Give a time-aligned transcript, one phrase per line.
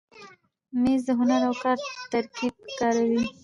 [0.81, 1.77] مېز د هنر او کار
[2.11, 3.23] ترکیب ښکاروي.